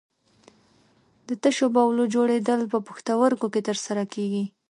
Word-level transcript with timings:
د 1.27 1.29
تشو 1.43 1.67
بولو 1.75 2.03
جوړېدل 2.13 2.61
په 2.71 2.77
پښتورګو 2.87 3.47
کې 3.53 3.61
تر 3.67 3.77
سره 3.85 4.03
کېږي. 4.13 4.45